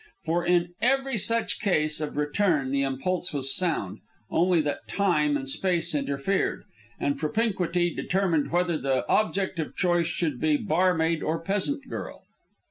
For 0.25 0.43
in 0.43 0.73
every 0.81 1.15
such 1.19 1.59
case 1.59 2.01
of 2.01 2.17
return, 2.17 2.71
the 2.71 2.81
impulse 2.81 3.31
was 3.31 3.55
sound, 3.55 3.99
only 4.31 4.59
that 4.61 4.87
time 4.87 5.37
and 5.37 5.47
space 5.47 5.93
interfered, 5.93 6.63
and 6.99 7.19
propinquity 7.19 7.93
determined 7.93 8.49
whether 8.49 8.79
the 8.79 9.07
object 9.07 9.59
of 9.59 9.75
choice 9.75 10.07
should 10.07 10.39
be 10.41 10.57
bar 10.57 10.95
maid 10.95 11.21
or 11.21 11.39
peasant 11.39 11.87
girl. 11.87 12.23